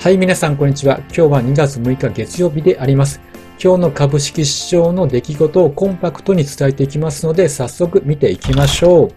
[0.00, 0.98] はい、皆さん、こんにちは。
[1.08, 3.20] 今日は2月6日月曜日であります。
[3.60, 9.12] 今日の株式市場の出来事をコンパクトに伝えていきますので、早速見ていきましょう。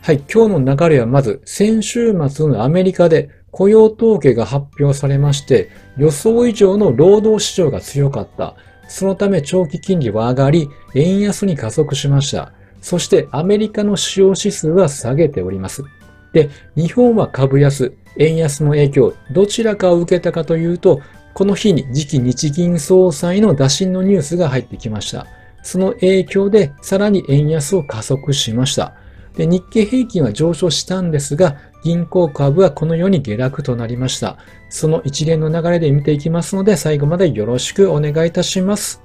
[0.00, 5.68] はい、今日の流れはまず、先週末のアメリカで雇用統計が発表されまして、
[5.98, 8.56] 予想以上の労働市場が強かった。
[8.88, 12.54] そのため長期金利は上がり、円安に加速しました。
[12.80, 15.84] そしてアメリカの主要指数は下げております。
[16.32, 21.00] で、日本は株安、円安の影響、どちらかを受けたかというと、
[21.34, 25.26] この日に次期日銀総裁の打診のニュースが入ってきました。
[25.62, 28.94] その影響でさらに円安を加速しました。
[29.36, 34.36] で日経平均は上昇したんですが、銀行株はこのように下落となりました。
[34.68, 39.02] その一連の流れで見ていきますので、最後までよろしくお願いいたします。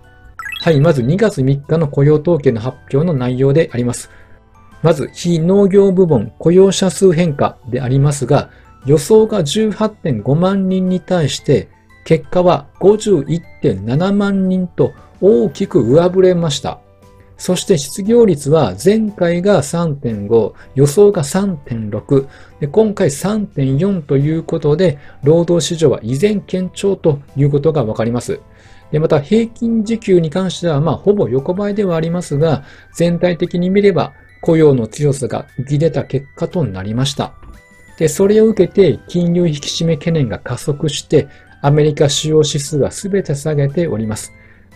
[0.61, 4.09] はい、まず2月3日の雇用統計の発表の内容であります。
[4.84, 8.49] まず、非農業部門雇用者数変化でありますが、
[8.86, 11.70] 予想が18.5万人に対して、
[12.05, 16.80] 結果は51.7万人と大きく上振れました。
[17.38, 22.28] そして失業率は前回が3.5、予想が3.6、
[22.72, 28.39] 今回3.4ということで、労働市場は依然堅調ということがわかります。
[28.94, 32.64] また平均時給に関しては、まあ、ほぼ横ばいではありますが、
[32.95, 37.33] 全体的に見れば雇用の強さが浮き出た結果となりました。
[37.97, 41.27] で、それを受けて金融引き締め懸念が加速して、
[41.61, 44.33] アメリカ主要指数は全て下げております。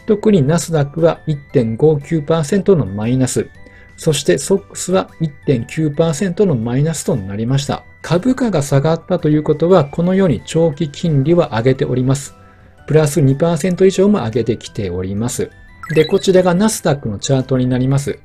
[0.07, 3.47] 特にナスダックは1.59%のマイナス。
[3.97, 7.83] そしてソックスは1.9%のマイナスとなりました。
[8.01, 12.33] 株価が下がったということは、このように長期金利は上げております。
[12.87, 15.51] プラス2%以上も上げてきております。
[15.93, 18.17] で、こちらがナスダックのチャートになります。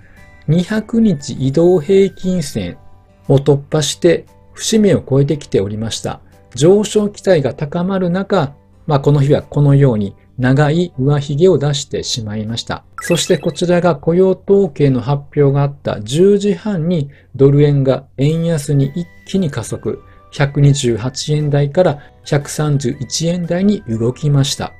[0.49, 2.79] 200日移動平均線
[3.29, 6.21] を突破して節目を超えてきておりました。
[6.55, 8.55] 上昇期待が高まる中、
[8.87, 12.85] まあ、この日はこのように長い上髭を出してしまいました。
[13.01, 20.03] そしてこちらが雇用統計の発表があった10時半にドル円が円安に一気に加速。
[20.33, 24.73] 128円台から131円台に動きました。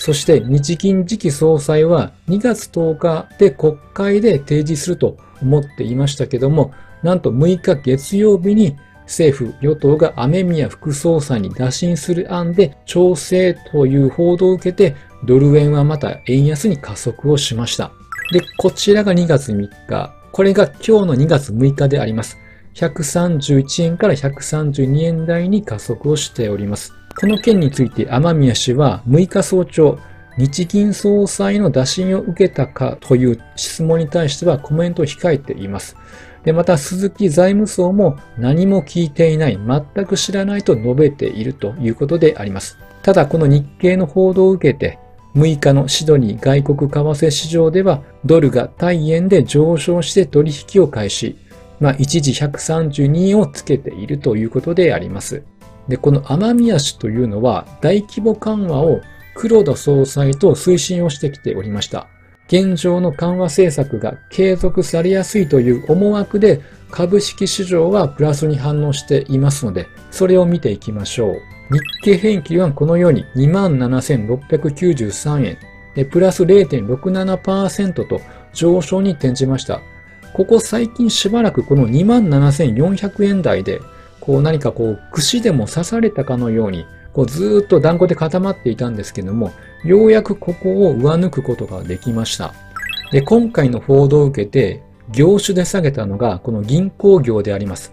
[0.00, 6.72] そして日銀次期総裁は2月10日で国会で提示すると思っていましたけども、
[7.02, 14.96] なんと6日月曜日に政府、与党が雨宮副総裁に打診する案で調整という報道を受けて、
[15.26, 17.92] ドル円はまた円安に加速をしました。
[18.32, 20.14] で、こちらが2月3日。
[20.32, 22.38] これが今日の2月6日であります。
[22.72, 26.94] 131円から132円台に加速をしております。
[27.20, 29.98] この件について雨宮氏は6日早朝、
[30.38, 35.98] 日銀総裁の打診を受けたかという質問に対してはコメントを控えています。
[36.44, 42.78] で、また鈴木財務省も何も聞いていない、全く知らないと述べているということであります。
[43.02, 44.98] ただこの日経の報道を受けて、
[45.34, 51.36] 6日のシドニー外国為替市場ではドルが対円で上昇して取引を開始。
[51.80, 55.42] まあ、一時132円をつけているということであります。
[55.90, 59.02] で、この雨宮氏というのは大規模緩和を
[59.34, 62.06] 黒田総裁と推進をしてきておりました。
[62.46, 71.42] 現状の緩和政策が継続されやすいという思惑で株式市場はプラスに反応していますので、それを見ていきましょう。
[71.72, 75.56] 日経平均はこのように27,693円
[75.94, 78.20] で、プラス0.67%と
[78.52, 79.80] 上昇に転じました。
[80.32, 83.80] ここ最近しばらくこの27,400円台で、
[84.20, 89.52] こう何かこう串でも刺されたかのようにこうずっと団子で固まっていたんですけども、
[89.84, 92.54] ようやくここを上抜くことができました。
[93.10, 97.92] で、今回の報道を受けて、業種で下げたのがこの銀行業であります。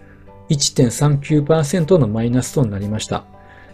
[0.50, 3.24] 1.39%のマイナスとなりました。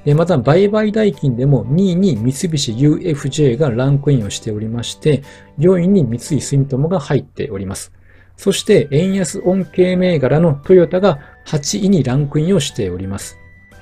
[0.04, 5.22] でまた、売買代金でも2位に三菱 UFJ がランクインをしておりまして、
[5.58, 7.92] 4位に三井住友が入っております。
[8.36, 13.38] そして、円安恩恵銘柄のトヨタが8位にランクインをしております。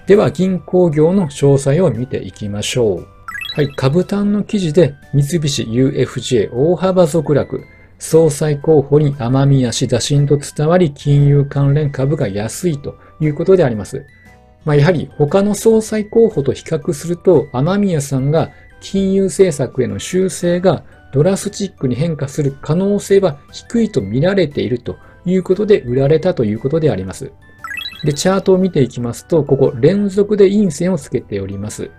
[0.06, 3.06] では銀行業の詳細を見ていきましょう。
[3.54, 7.64] はい、株単の記事で三菱 UFJ 大幅続落。
[7.98, 14.04] 総裁候補に甘み足打診と伝わり金融関連株が安いということであります。
[14.64, 18.50] まあ、やはり他の総裁候補と比較すると甘宮さんが
[18.80, 27.32] 金融政策への修正がドラスチックに変化する可能性は低いと見られているということで売られたということであります。
[28.04, 31.90] で、チャートを見ていきますと、ここ連続で陰線をつけております。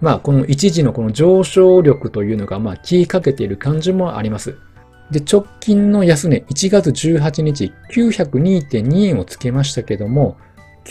[0.00, 4.56] まあ、この一時のこの上昇力というのが、まあ、気かけている感じもあります。
[5.12, 10.36] で、直近の安値、1月18日、902.2円をつけましたけども、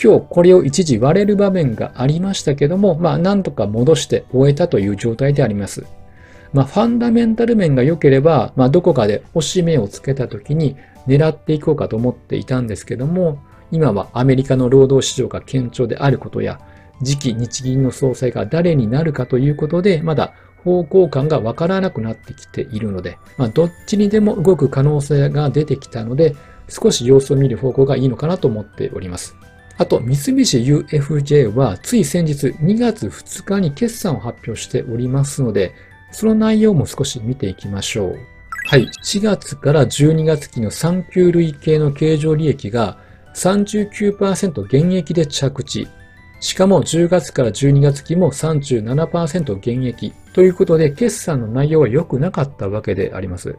[0.00, 5.84] 今日これを一時割れる場面がありましたけども、まあなんとか戻して終えたという状態であります。
[6.52, 10.76] まあファンダメンタル面が良ければ、まあどこかで押し目をつけた時に
[11.06, 13.38] 狙っていこうかと思っていたんですけども、
[13.72, 16.60] 今はアメリカの労働市場が堅調であることや、
[17.02, 26.36] 次期日銀の総裁が誰になるかということで、まだ方向感がわからなくなってきているので、まあ、どっちにでも動く可能性が出てきたので、
[26.68, 29.34] 少し様子を見る方向がいいのかなと思っております。
[29.78, 35.74] あと、三菱 UFJ はつい先日2月2日に決算を発表しておりますので、
[36.12, 38.18] その内容も少し見ていきましょう。
[38.66, 38.84] はい。
[39.02, 42.98] 4月から12月期の3級累計の経常利益が
[43.34, 45.88] 39%減益で着地。
[46.40, 53.56] しかも10月から12月期も37%減益ということで、決算の内容は良くなかったわけであります。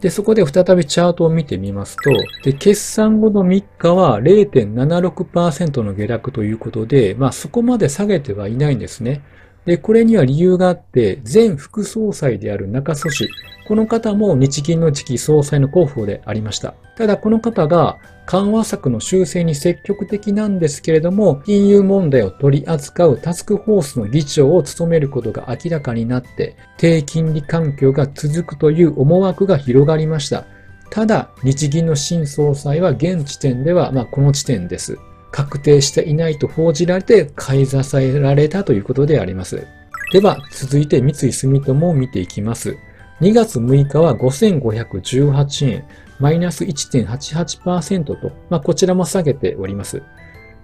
[0.00, 2.10] で、そこで再びチャートを見てみますと、
[2.44, 9.22] で、決算後の3日は0.76%の下落ということで、まあそこまで下げてはいないんですね。
[9.64, 13.28] で、これには理由があって、前副総裁である中曽氏、
[13.66, 16.74] この方も日銀の次期総裁の候補でありました。
[16.96, 30.44] ただこの方が緩和策の修正に積極的なんですけれども、金融問題を取り扱うタスクフォースの議長を務めることが明らかになって、低金利環境が続くという思惑が広がりました。
[30.90, 34.98] ただ、日銀の新総裁は現時点では、まあ、この地点です。
[35.30, 39.66] 確定していないと報じられて買い支えられたということであります。
[40.12, 42.76] では、続いて三井住友を見ていきます。
[43.22, 45.84] 2月6日は5518円、
[46.18, 50.02] マイナス1.88%と、まあ、こちらも下げております。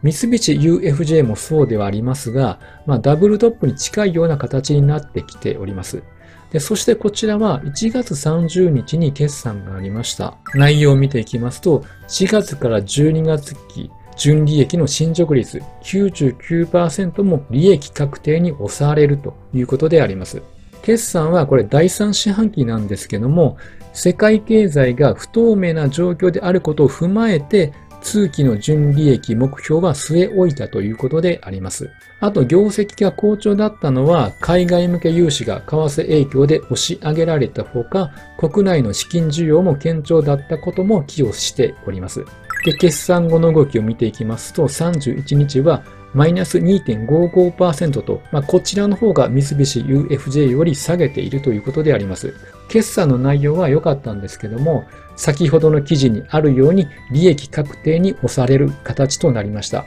[0.03, 6.03] 三菱 UFJ もそうではありますが、まあ、ダブルトップに近いような形になってきております。
[6.51, 10.37] でそしてこちらは1月30日に決算がありました。
[10.55, 20.43] 内容を見ていきますと、4月から12月期、純利益の進捗率99%も利益確定に押されるということであります。
[20.89, 23.59] 決算はこれ第3四半期なんですけども、
[23.93, 31.91] 世界経済が不透明な状況であることを踏まえて、通期の純利益目標は据え置いたということであります。
[32.21, 42.25] あと、業績が好調だったのは、海外向け融資が為替影響で押し上げられたほか、国内の資金需要も堅調だったことも寄与しております。
[42.65, 45.83] で、決算後の動きを見ていきますと、31日は
[46.15, 52.35] マイナス2.55%と、まあ、こちらの方が三菱 UFJ より下げているということであります。
[52.69, 54.85] 決算の内容は良かったんですけども、
[55.17, 59.85] 先ほどの記事にあるように利益確定に押される形となりました。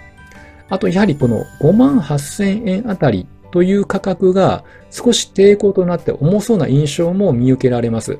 [0.70, 8.20] あと、やはりこの5万8000円あたりという価格が少し抵抗となって重そうな印象も見受けられます。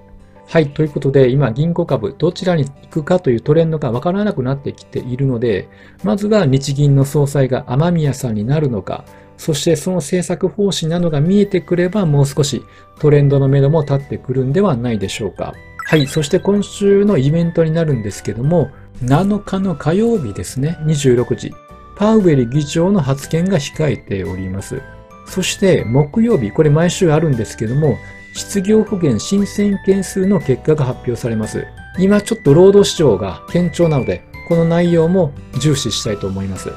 [0.52, 0.68] はい。
[0.68, 5.70] ということで、今、銀行株、どちらに行くかというトレンドがわからなくなってきているので、
[6.04, 9.06] まずは日銀の総裁が雨宮さんになるのか、
[9.38, 12.66] そしてその政策方針などが見えてくれば、もう少し
[13.00, 15.54] トレンドの目処も立ってくるんではないでしょうか。
[15.86, 16.06] はい。
[16.06, 18.72] そして今週のイベントになるんですけども、
[19.06, 21.54] 7日の火曜日ですね、26時、
[21.96, 24.82] パウエル議長の発言が控えております。
[25.28, 27.96] そして木曜日、これ毎週あるんですけども、
[28.34, 31.66] 失業保険申請件数の結果が発表されます。
[32.00, 36.72] 今ちょっと労働市場が堅調なので、この内容も重視したいと思います。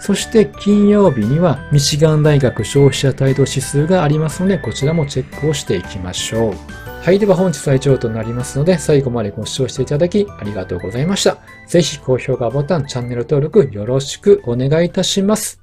[0.00, 6.54] そして金曜日にはミシガン大学消費者態度指数がありますので、こちらもチェックをしていきましょう。
[7.02, 7.18] はい。
[7.18, 11.38] では本日は以上となりますので、最後までご視聴していただきありがとうございました。
[11.68, 15.61] ぜひ高評価ボタン、チャンネル登録よろしくお願いいたします。